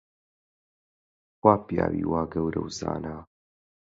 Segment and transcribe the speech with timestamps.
[1.41, 3.17] کوا پیاوی وا گەورە و زانا؟